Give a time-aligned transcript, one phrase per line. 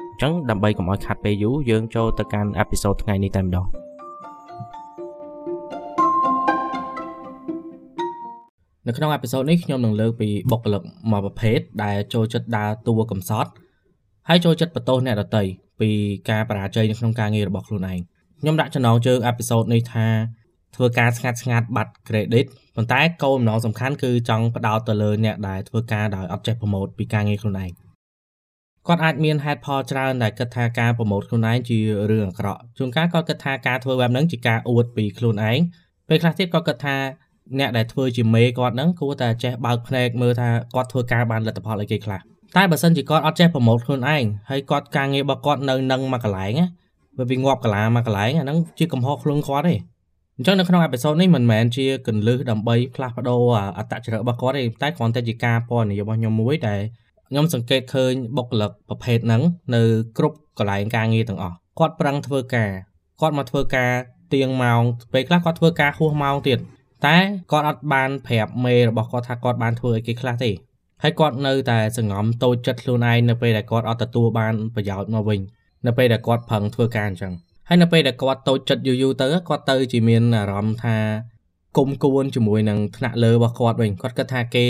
[0.21, 3.67] ចឹងដើម្បីកុំឲ្យខាត់ពេលយូរយើងចូលទៅកាន់អេពីសូតថ្ងៃនេះតែម្ដង
[8.87, 13.49] នៅក្នុងអេពីសូតនេះខ្ញុំនឹងលើកពីបុគ្គលិកមួយប្រភេទដែលចូលចិត្តដើរតួកំសត់
[14.29, 15.43] ហើយចូលចិត្តបន្ទោសអ្នកដទៃ
[15.81, 15.89] ពី
[16.29, 17.99] ការបរាជ័យនៅក្នុងការងាររបស់ខ្លួនឯង
[18.39, 20.07] ខ្ញុំដាក់ចំណងជើងអេពីសូតនេះថា
[20.75, 27.90] ធ្វើការស្ងាត់ស្ងាត់បាត់ credit ប៉ុន្តែគោលបំណងសំខាន់គឺចង់ផ្ដោតទៅលើអ្នកដែលធ្វើការដោយអត់ចេះ promote ពីការងារខ្លួនឯង
[28.87, 31.79] គាត់អាចមានហេតុផលច្រើនដែលគិតថាការប្រម៉ូទខ្លួនឯងជា
[32.11, 35.59] រឿងអាក្រក់ជួនកាលគាត់គិតថាការធ្វើបែបហ្នឹងជាការអួតពីខ្លួនឯង
[36.09, 36.95] ពេលខ្លះទៀតគាត់គិតថា
[37.59, 42.19] អ្នកដែលធ្វើជាមេគាត់ហ្នឹងគួរតែចេះបើកភ្នែកមើលថាគាត់ធ្វើការបានលទ្ធផលអីគេខ្លះ
[42.57, 46.67] តែបើសិនជាគាត់អត់ចេះប្រម៉ូទខ្លួនឯងហើយគាត់ការងាររបស់គាត់នៅនឹងមួយកន្លែងណា
[47.17, 49.75] វាវាងាប់កន្លាមួយកន្លែងអាហ្នឹងជាកំហុសខ្លួនគាត់ទេ
[50.37, 53.41] អញ្ចឹងនៅក្នុងអេពីសូតនេះមិនមែនជាកន្លឹះដើម្បីផ្លាស់ប្ដូរ
[53.77, 56.81] អត្តចរិតរបស់គាត់ទេតែគ្រាន់តែជាការពណ៌នាយរបស់ខ្ញុំមួយដែល
[57.31, 59.41] ខ្ញុំសង្កេតឃើញបុគ្គលិកប្រភេទហ្នឹង
[59.75, 59.83] នៅ
[60.17, 62.71] គ្រប់កន្លែងការងារទាំងអស់គាត់ប្រឹងធ្វើការ
[63.21, 63.91] គាត់មកធ្វើការ
[64.33, 64.81] ទៀងម៉ោង
[65.13, 66.59] ពេលខ្លះគាត់ធ្វើការហួសម៉ោងទៀត
[67.05, 67.17] តែ
[67.51, 70.51] គាត់អត់បានប្រាប់មេរបស់គាត់ថាគាត់បានធ្វើអីគេខ្លះទេ
[71.03, 75.39] ហើយគាត់នៅតែសង្ងំតូចចិត្តខ្លួនឯងនៅពេលដែលគាត់អត់ទទួលបានប្រយោជន៍មកវិញ
[75.87, 77.33] នៅពេលដែលគាត់ប្រឹងធ្វើការអញ្ចឹង
[77.67, 80.97] ហើយនៅពេលដែលគាត់តូចចិត្តយូរយូរទៅគាត់ទៅជាមានអារម្មណ៍ថា
[81.77, 84.65] គុំគួនជាមួយនឹងថ្នាក់លើរបស់គាត់វិញគាត់គិតថាគេ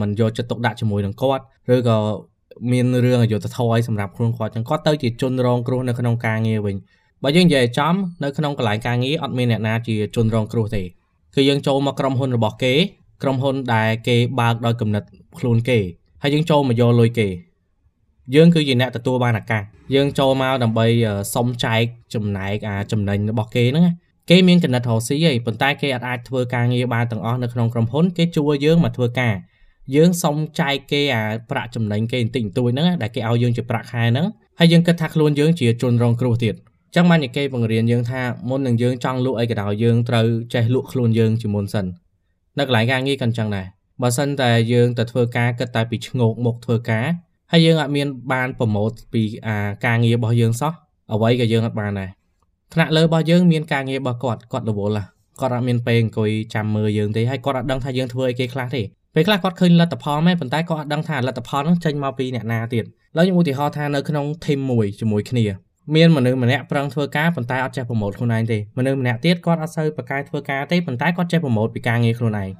[0.00, 1.42] មិនយកចិត្តទុកដាក់ជាមួយនឹងគាត់
[1.74, 1.98] ឬក៏
[2.72, 6.76] មានរឿងអយុត្តិធម៌ឲ្យសម្រាប់ខ្លួនគាត់ចឹងគាត់ទៅជាជនរងគ្រោះនៅក្នុងការងារវិញ
[7.22, 10.82] បើយើងនិយាយចំនៅក្នុងកន្លែងការងារអត់មានអ្នកណាជាជនរងគ្រោះទេ
[11.34, 12.74] គឺយើងចូលមកក្រុមហ៊ុនរបស់គេ
[13.22, 15.02] ក្រុមហ៊ុនដែលគេបើកដោយគំនិត
[15.38, 15.78] ខ្លួនគេ
[16.22, 17.28] ហើយយើងចូលមកយកលុយគេ
[18.34, 19.62] យើងគឺជាអ្នកទទួលបានឱកាស
[19.94, 20.86] យើងចូលមកដើម្បី
[21.34, 21.82] សុំចែក
[22.14, 23.84] ចំណែកអាចំណេញរបស់គេហ្នឹង
[24.30, 29.34] គេមានកណិតរកស៊ីហីប៉ុន្តែគេអាចអាចធ្វើការងារបានទាំងអស់នៅក្នុងក្រុមហ៊ុនគេជួយើងមកធ្វើការ
[29.94, 34.26] យើងសុំចែកគេអាប្រាក់ចំណេញគេបន្តិចបន្តួចហ្នឹងដែលគេឲ្យយើងជាប្រាក់ខែហ្នឹង
[34.58, 36.54] ហើយយើងគិតថាខ្លួនយើងជាជនរងគ្រោះទៀត
[36.94, 41.86] ចឹងបានគេបង្រៀនយើងថាមុននឹងយើងចង់លក់អីក៏ដោយយើងត្រូវចេះលក់ខ្លួនយើងជាមុនសិន
[42.58, 43.66] នៅកន្លែងការងារក៏អញ្ចឹងដែរ
[44.02, 47.06] បើសិនតែយើងទៅធ្វើការគិតតែពីឈ្ងោកមុខធ្វើការ
[47.52, 50.72] ហើយយើងអត់មានបានប្រម៉ូទពីអាការងាររបស់យើងសោះ
[51.12, 52.10] អ្វីក៏យើងអត់បានដែរ
[52.74, 55.04] ថ្នាក់លើរបស់យើងមានការងាររបស់គាត់គាត់រវល់
[55.40, 58.82] គាត់អត់មានពេលអង្គុយចាំមើលយើងទេហើយគាត់អត់ដឹងថាយើងធ្វើអីគេខ្លះទេ
[59.14, 62.84] ពេលខ្លះគាត់ឃើញលទ្ធផលមែនប៉ុន្តែគាត់អត់ដឹងថាលទ្ធផលហ្នឹងចេញមកពីអ្នកណាទៀត
[63.16, 65.44] ឡើយខ្ញុំឧទាហរណ៍ថានៅក្នុង team មួយជាមួយគ្នា
[65.94, 72.50] មានមនុស្សម្នាក់ប្រឹងធ្វើការប៉ុន្តែអត់ចេះប្រម៉ូទខ្លួនឯងទេមនុស្សម្នាក់ទៀតគាត់អត់សូវប្រកែធ្វើការទេប៉ុន្តែគាត់ចេះប្រម៉ូទពីការងារខ្លួនឯង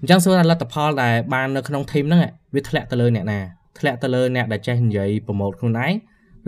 [0.00, 2.20] អញ្ចឹងសួរថាលទ្ធផលដែលបាននៅក្នុង team ហ្នឹង
[2.54, 3.40] វាធ្លាក់ទៅលើអ្នកណា
[3.78, 5.92] ធ្លាក់ទៅលើអ្នកដែលចេះនិយាយប្រម៉ូទខ្លួនឯង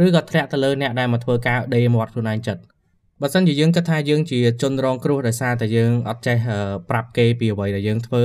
[0.04, 2.60] ឬក៏ធ្លាក់ទៅលើអ្នកដែលមកធ្វើការដេមាត់ខ្លួនឯងចិត្ត
[3.22, 6.36] បើសិនជាយើងគិតថាយើងជាជនរងគ្រោះដោយសារតែយើងអត់ចេះ
[6.90, 8.22] ប្រាប់គេពីអ្វីដែលយើងធ្វើ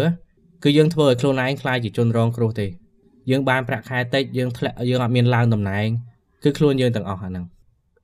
[0.63, 2.67] គឺយើងធ្វើឲ្យខ្លួនឯងខ្លាចជាជនរងគ្រោះទេ
[3.31, 5.88] យើងបានប្រាក់ខែតិចយើងធ្លាក់យើងអត់មានឡើងតំណែង
[6.44, 7.45] គឺខ្លួនយើងទាំងអស់អាហ្នឹង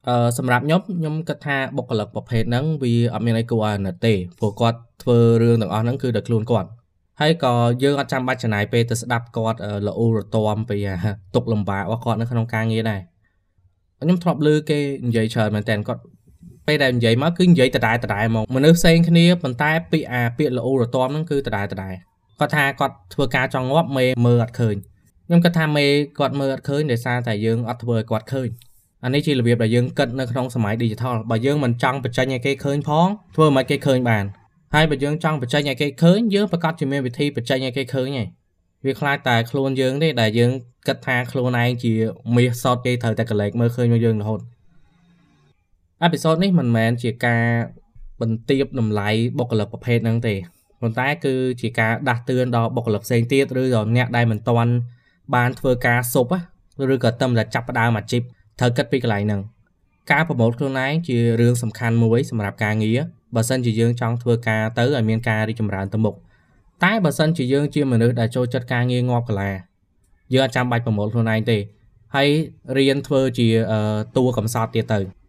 [0.07, 6.69] អឺសម្រាប់ខ្ញុំខ្ញុំគិតថាបុគ្គលិកប្រភេទហ្នឹងវាអត់មានអីគួរឲ្យអាណិតទេព្រោះគាត់ធ្វើរឿងទាំងអស់ហ្នឹងគឺដោយខ្លួនគាត់
[7.21, 7.53] ហើយក៏
[7.83, 10.77] យើងអត់ចាំបាច់ចំណាយពេលទៅស្ដាប់គាត់ល្អូរទាំពី
[11.35, 13.01] ទុកលំបាករបស់គាត់នៅក្នុងការងារដែរ
[14.01, 16.01] ខ្ញុំធ្លាប់ឮគេនិយាយច្រើនមែនតើគាត់
[16.67, 21.95] ពេលដែលនិយាយមកគឺនិយាយដដែលដដែលហ្មងមនុស្សផ្សេងគ្នាប៉ុន្តែពាក្យអាពាក្យល្អូរទាំហ្នឹងគឺដដែលដដែល
[22.39, 24.75] គាត់ថាគាត់ធ្វើការចង់ងាប់មេមើលអត់ឃើញ
[25.27, 25.85] ខ្ញុំគិតថាមេ
[26.19, 28.49] គាត់មើលអត់ឃើញដោយសារតែយើងអត់ធ្វើឲ្យគាត់ឃើញ
[29.03, 34.25] អានេះជារបៀបដែលយើងគិតនៅក្នុងសម័យ digital បើយើងមិនចង់បញ្ចេញឲ្យគេឃើញផងធ្វើមិនឲ្យគេឃើញបាន
[34.73, 38.27] ហើយបើយើងចង់បញ្ចេញឲ្យគេឃើញយើងប្រកាសជាមានវិធីបញ្ចេញឲ្យគេឃើញហើយ
[38.85, 40.51] វាខ្លាចតែខ្លួនយើងទេដែលយើង
[40.87, 41.93] គិតថាខ្លួនឯងជា
[42.35, 44.39] មាសសតគេត្រូវតែកលែកមើលឃើញមកយើងរហូត
[46.03, 47.43] អេពីសូតនេះមិនមែនជាការ
[48.21, 50.35] បន្ទាបតម្លៃបុគ្គលិកប្រភេទហ្នឹងទេ
[50.81, 54.71] ប៉ុន្តែគឺជាការដាស់តឿនដល់បុគ្គលិកផ្សេងទៀតឬដល់អ្នកដែលមិនទាន់
[55.35, 56.31] បានធ្វើការស៊ប់
[56.93, 58.21] ឬក៏តែតែចាប់ផ្ដើមអាជីព
[58.59, 59.41] ត្រូវគិតពីកន្លែងហ្នឹង
[60.11, 62.99] ការប្រម៉ូទខ្លួនឯងជារឿងសំខាន់មួយសម្រាប់ការងារ
[63.35, 66.15] បើសិនជាយើងចង់ធ្វើការទៅឲ្យមានការរីកចម្រើនទៅមុខ
[66.83, 69.51] តែបើសិនជាយើងជាមនុស្សដែលចូលចិត្តការងារងាប់កាឡា
[70.33, 71.57] យើងអត់ចាំបាច់ប្រម៉ូទខ្លួនឯងទេ
[72.15, 72.29] ហើយ
[72.77, 73.47] រៀនធ្វើជា
[74.17, 75.20] តួកំសត់ទៀតទៅ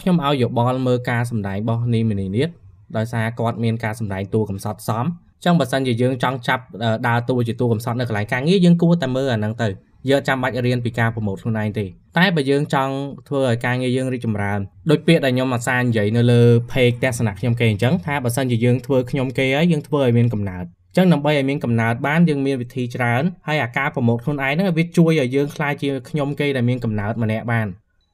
[0.00, 2.48] ខ្ញុំឲ្យយោបល់មើលការសម្ដែងរបស់នីមីនីនីត
[2.96, 5.06] ដោយសារគាត់មានការសម្ដែងតួកំសត់សម
[5.44, 6.62] ចឹងបើសិនជាយើងចង់ចាប់
[7.08, 9.68] ដើរតួជាតួកំសត់នៅកន្លែងការងារយើងគួរតែមើលអាហ្នឹងទៅ
[10.10, 11.84] យើងចាំបាច់រៀនពីការប្រម៉ូទខ្លួនឯងទេ
[12.18, 12.94] តែបើយើងចង់
[13.28, 14.60] ធ្វើឲ្យការងារយើងរីកចម្រើន
[14.90, 20.64] ដូចពាក្យដែលខ្ញុំអាសានិយាយនៅលើ page ទស្សនៈខ្ញុំគេអញ្ចឹងថាបើសិនជាយើងធ្វើខ្ញុំគេហើយយើងធ្វើឲ្យមានកំណើត
[20.96, 27.66] ចឹងដើម្បីឲ្យមានកំណើតបានយើងមានវិធីច្រើនហើយអាការប្រម៉ូទខ្លួនឯងហ្នឹងវាជួយឲ្យយើងខ្លាចជាខ្ញុំគេដែលមានកំណើតម្នាក់បាន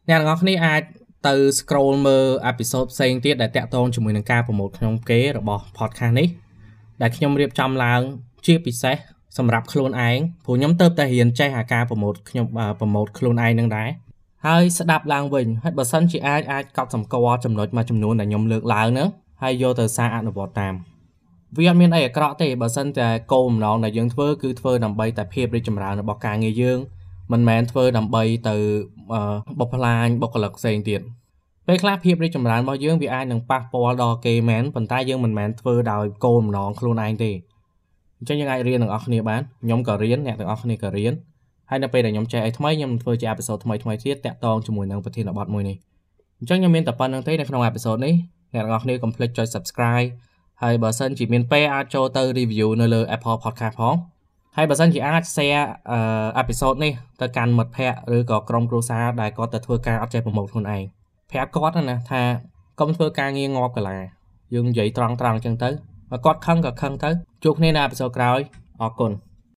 [0.08, 0.82] អ្នកទាំងអស់គ្នាអាច
[1.28, 6.28] ទៅ scroll មើល episode ផ្សេងទៀតដែលតាក់ទងជាមួយនឹងការប្រម៉ូទខ្ញុំគេរបស់ podcast នេះ
[7.00, 8.00] ដែលខ្ញុំរៀបចំឡើង
[8.46, 8.96] ជាពិសេស
[9.38, 12.46] សម្រាប់ខ្លួនឯងព្រោះខ្ញុំទៅតែរៀនចេះអាការប្រម៉ូទខ្ញុំ
[12.80, 13.88] ប្រម៉ូទខ្លួនឯងនឹងដែរ
[14.46, 19.08] ហើយស្ដាប់ឡើងវិញហើយបើសិនជាអាចអាចកត់សម្គាល់ចំណុចមួយចំនួនដែលខ្ញុំលើកឡើងហ្នឹង
[19.42, 20.74] ហើយយកទៅសារអនុវត្តតាម
[21.56, 26.78] វាអត់មានអីអាក្រក់ទេបើសិនតែគោលបំណងដែលយើងធ្វើគឺធ្វើដើម្បីតែភាពរីកចម្រើនរបស់ការងារយើង
[27.32, 28.56] មិនមែនធ្វើដើម្បីទៅ
[29.58, 31.00] បុកផ្លាញបុគ្គលិកផ្សេងទៀត
[31.66, 37.30] ពេលខ្លះភាពរីកចម្រើនរបស់យើងវាអាចនឹងប៉ះពាល់ដល់គេមែនប៉ុន្តែយើងមិនមែនធ្វើដោយគោលបំណងខ្លួនឯងទេ
[38.18, 41.12] អញ្ចឹងយើងអាចរៀនទាំងអស់គ្នាបានខ្ញុំក៏រៀនអ្នកទាំងអស់គ្នាក៏រៀន
[41.70, 45.76] ហើយនៅពេលដែលខ្ញុំចេះអីថ្មីខ្ញុំធ្វើជាអេពីសូតថ្មីថ្មីទៀតតាក់ទងជាមួយនឹងប្រធានបទមួយនេះ
[46.40, 48.14] អញ្ចឹងខ្ញុំមានតែប៉ុណ្្នឹងទេនៅក្នុងអេពីសូតនេះ
[48.54, 50.08] អ្នកទាំងអស់គ្នាកុំភ្លេចចុច Subscribe
[50.62, 53.94] ហើយបើសិនជាមានពេលអាចចូលទៅ review នៅលើ Apple Podcast ផង
[54.56, 55.64] ហើយបើសិនជាអាច share
[56.38, 60.82] អេពីសូតនេះទៅកាន់មិត្តភ័ក្តិឬក៏ក្រុមគ្រួសារដែលគាត់ទៅធ្វើការអត់ចេះប្រម៉ូទខ្លួនឯង
[61.30, 62.22] ប្រាប់គាត់ណាថា
[62.80, 63.98] កុំធ្វើការងារងាប់កាឡា
[64.54, 65.70] យើងនិយាយត្រង់ត្រង់អញ្ចឹងទៅ
[66.10, 67.10] បើគាត់ខឹងក៏ខឹងទៅ
[67.44, 68.40] ជួបគ្នានៅអេពីសូតក្រោយ
[68.82, 69.12] អរគុណ